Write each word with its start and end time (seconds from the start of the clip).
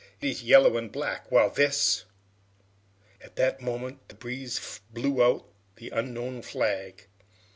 it 0.19 0.27
is 0.27 0.41
yellow 0.43 0.77
and 0.77 0.91
black, 0.91 1.31
while 1.31 1.51
this" 1.51 2.05
At 3.23 3.35
that 3.35 3.61
moment 3.61 4.09
the 4.09 4.15
breeze 4.15 4.81
blew 4.89 5.23
out 5.23 5.45
the 5.75 5.91
unknown 5.91 6.41
flag. 6.41 7.05